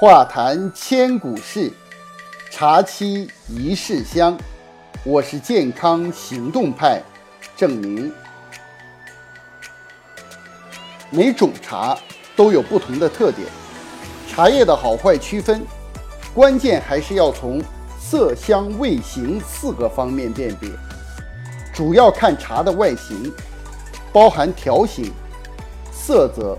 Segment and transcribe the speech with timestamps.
[0.00, 1.70] 话谈千古事，
[2.50, 4.34] 茶沏一世香。
[5.04, 7.02] 我是健康行动派
[7.54, 8.10] 郑明。
[11.10, 11.98] 每种茶
[12.34, 13.46] 都有不同的特点，
[14.26, 15.60] 茶叶的好坏区分，
[16.32, 17.62] 关键还是要从
[18.00, 20.70] 色香味形四个方面辨别。
[21.74, 23.30] 主要看茶的外形，
[24.14, 25.12] 包含条形、
[25.92, 26.56] 色泽、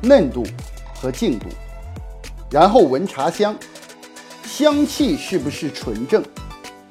[0.00, 0.46] 嫩度
[0.94, 1.44] 和净度。
[2.50, 3.56] 然后闻茶香，
[4.44, 6.20] 香气是不是纯正，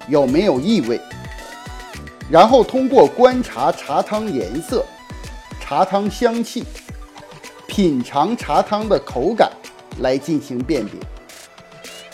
[0.07, 1.01] 有没有异味？
[2.31, 4.85] 然后通过观察茶汤颜色、
[5.59, 6.63] 茶汤香气、
[7.67, 9.51] 品尝茶汤的口感
[9.99, 10.97] 来进行辨别。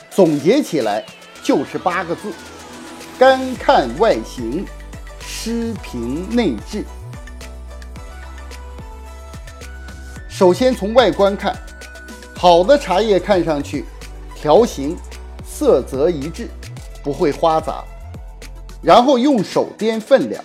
[0.10, 1.06] 总结起来
[1.44, 2.34] 就是八个字：
[3.20, 4.66] 干看外形，
[5.20, 6.84] 湿评内质。
[10.28, 11.56] 首先从外观看。
[12.38, 13.86] 好的茶叶看上去
[14.36, 14.96] 条形、
[15.46, 16.50] 色泽一致，
[17.02, 17.84] 不会花杂。
[18.82, 20.44] 然后用手掂分量。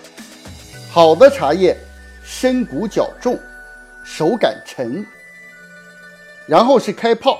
[0.89, 1.77] 好的茶叶
[2.23, 3.37] 深谷较重，
[4.03, 5.05] 手感沉。
[6.47, 7.39] 然后是开泡，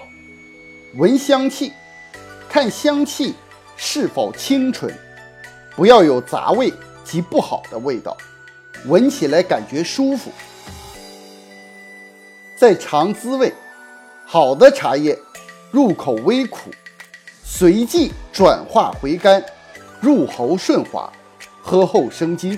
[0.95, 1.73] 闻香气，
[2.47, 3.33] 看香气
[3.75, 4.93] 是否清纯，
[5.75, 6.71] 不要有杂味
[7.03, 8.15] 及不好的味道，
[8.85, 10.29] 闻起来感觉舒服。
[12.55, 13.51] 再尝滋味。
[14.33, 15.19] 好的茶叶
[15.71, 16.71] 入口微苦，
[17.43, 19.43] 随即转化回甘，
[19.99, 21.11] 入喉顺滑，
[21.61, 22.57] 喝后生津，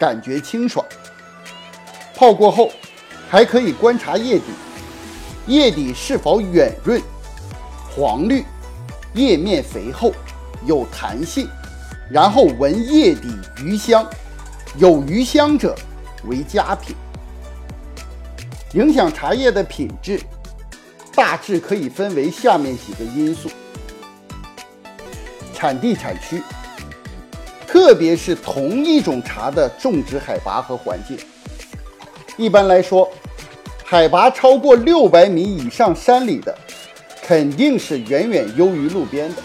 [0.00, 0.84] 感觉清爽。
[2.16, 2.72] 泡过后，
[3.30, 4.46] 还可以观察叶底，
[5.46, 7.00] 叶底是否圆润、
[7.94, 8.44] 黄绿，
[9.14, 10.10] 叶面肥厚，
[10.64, 11.48] 有弹性。
[12.10, 13.28] 然后闻叶底
[13.62, 14.04] 余香，
[14.76, 15.72] 有余香者
[16.24, 16.96] 为佳品。
[18.72, 20.20] 影响茶叶的品质。
[21.16, 23.48] 大致可以分为下面几个因素：
[25.54, 26.42] 产地、产区，
[27.66, 31.18] 特别是同一种茶的种植海拔和环境。
[32.36, 33.10] 一般来说，
[33.82, 36.54] 海拔超过六百米以上山里的，
[37.22, 39.42] 肯定是远远优于路边的。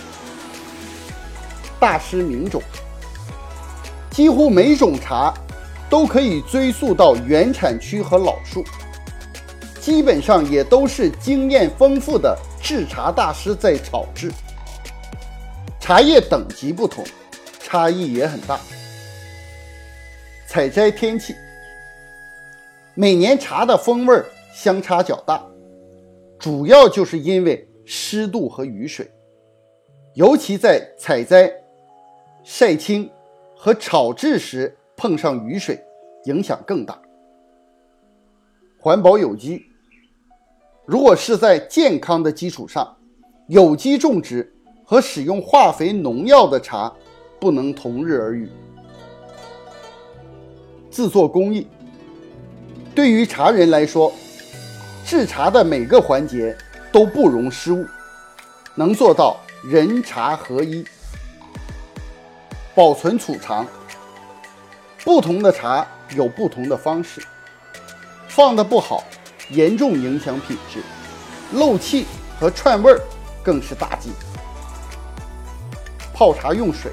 [1.79, 2.61] 大师名种，
[4.11, 5.33] 几乎每种茶
[5.89, 8.61] 都可以追溯到原产区和老树。
[9.81, 14.31] 基本上也都是经验丰富的制茶大师在炒制，
[15.79, 17.03] 茶叶等级不同，
[17.59, 18.59] 差异也很大。
[20.45, 21.33] 采摘天气，
[22.93, 25.43] 每年茶的风味相差较大，
[26.37, 29.09] 主要就是因为湿度和雨水，
[30.13, 31.51] 尤其在采摘、
[32.43, 33.09] 晒青
[33.57, 35.83] 和炒制时碰上雨水，
[36.25, 37.01] 影响更大。
[38.79, 39.70] 环保有机。
[40.91, 42.85] 如果是在健康的基础上，
[43.47, 44.53] 有机种植
[44.83, 46.91] 和使用化肥、农药的茶
[47.39, 48.51] 不能同日而语。
[50.91, 51.65] 制作工艺，
[52.93, 54.11] 对于茶人来说，
[55.05, 56.53] 制茶的每个环节
[56.91, 57.85] 都不容失误，
[58.75, 60.83] 能做到人茶合一。
[62.75, 63.65] 保存储藏，
[65.05, 65.87] 不同的茶
[66.17, 67.21] 有不同的方式，
[68.27, 69.05] 放的不好。
[69.51, 70.79] 严重影响品质，
[71.53, 72.05] 漏气
[72.39, 72.99] 和串味儿
[73.43, 74.11] 更是大忌。
[76.13, 76.91] 泡茶用水，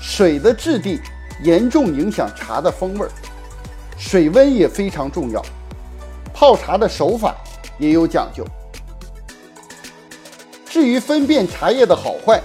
[0.00, 1.00] 水的质地
[1.42, 3.10] 严重影响茶的风味儿，
[3.96, 5.42] 水温也非常重要。
[6.32, 7.34] 泡茶的手法
[7.78, 8.44] 也有讲究。
[10.66, 12.42] 至于分辨茶叶的好坏，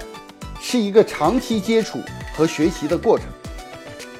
[0.61, 1.99] 是一个长期接触
[2.33, 3.27] 和学习的过程，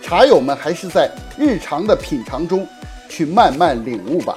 [0.02, 2.68] 茶友们还是在日常的品尝中
[3.08, 4.36] 去慢慢领悟吧。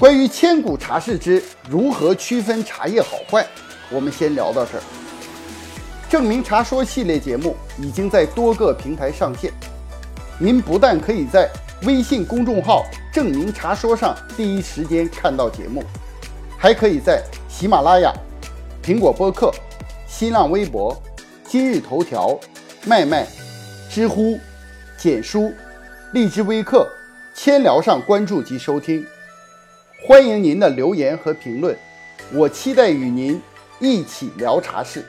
[0.00, 3.46] 关于千古茶事之如何区分茶叶好坏，
[3.90, 4.82] 我们先聊到这儿。
[6.08, 9.52] 证明茶说系列节目已经在多个平台上线，
[10.38, 11.50] 您不但可以在
[11.82, 15.84] 微信公众号“证明茶说”上第一时间看到节目，
[16.56, 18.10] 还可以在喜马拉雅、
[18.82, 19.52] 苹果播客、
[20.08, 20.98] 新浪微博、
[21.46, 22.40] 今日头条、
[22.86, 23.26] 麦麦、
[23.90, 24.40] 知乎、
[24.96, 25.52] 简书、
[26.14, 26.90] 荔枝微课、
[27.34, 29.06] 千聊上关注及收听。
[30.02, 31.76] 欢迎您的留言和评论，
[32.32, 33.40] 我期待与您
[33.78, 35.04] 一起聊茶事。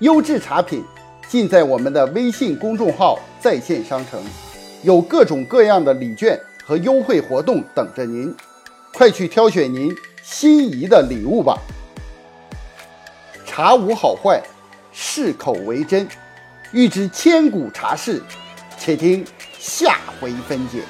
[0.00, 0.84] 优质茶品
[1.28, 4.20] 尽在我们的微信公众号在线商城，
[4.82, 8.34] 有各种各样的礼券和优惠活动等着您，
[8.92, 11.56] 快去挑选您心仪的礼物吧。
[13.46, 14.42] 茶无好坏，
[14.92, 16.06] 适口为真。
[16.72, 18.20] 欲知千古茶事，
[18.76, 19.24] 且听
[19.60, 20.82] 下回分解。